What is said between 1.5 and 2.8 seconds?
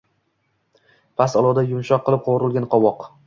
yumshoq qilib qovurilgan